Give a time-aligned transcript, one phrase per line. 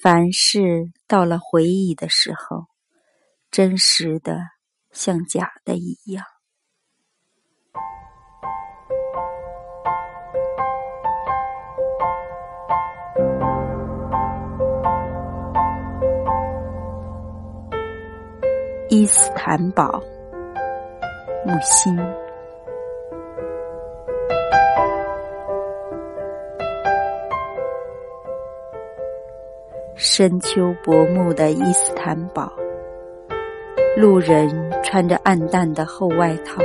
[0.00, 2.66] 凡事到了回忆的时候，
[3.50, 4.38] 真实的
[4.92, 6.24] 像假的一样。
[18.88, 20.00] 伊斯坦堡，
[21.44, 21.98] 木心。
[30.10, 32.50] 深秋薄暮的伊斯坦堡，
[33.94, 34.48] 路人
[34.82, 36.62] 穿着暗淡的厚外套。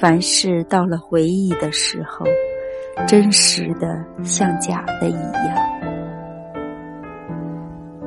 [0.00, 2.24] 凡事到了回忆的时候，
[3.06, 5.54] 真实的像假的一样。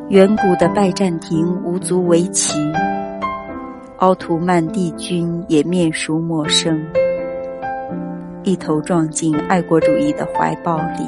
[0.10, 2.60] 远古的拜占庭无足为奇，
[3.98, 6.84] 奥图曼帝君也面熟陌生，
[8.42, 11.08] 一头撞进爱国主义的怀抱里。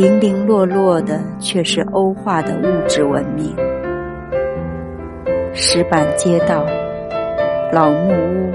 [0.00, 3.54] 零零落落的却是欧化的物质文明，
[5.52, 6.64] 石板街道、
[7.70, 8.50] 老木屋、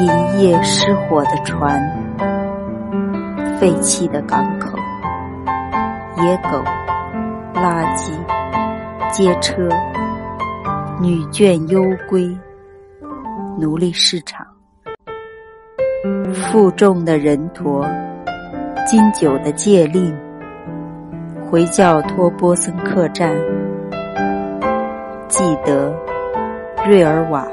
[0.00, 1.78] 银叶失火的船、
[3.60, 4.70] 废弃的港口。
[6.16, 6.64] 野狗、
[7.52, 8.10] 垃圾、
[9.10, 9.68] 街车、
[10.98, 12.34] 女眷、幽归、
[13.60, 14.46] 奴隶市场、
[16.32, 17.86] 负重的人驼、
[18.84, 20.14] 金九的戒令、
[21.48, 23.34] 回教托波森客栈、
[25.28, 25.94] 记得、
[26.86, 27.46] 瑞尔瓦、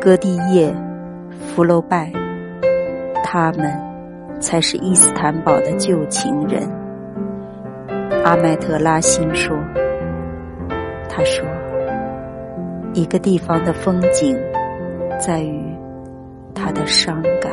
[0.00, 0.74] 戈蒂叶、
[1.30, 2.10] 福楼拜，
[3.22, 3.70] 他们
[4.40, 6.62] 才是伊斯坦堡的旧情人。
[8.24, 9.54] 阿麦特拉辛说
[11.08, 11.46] ：“他说，
[12.94, 14.36] 一个地方的风景，
[15.18, 15.62] 在于
[16.54, 17.52] 它的伤感。”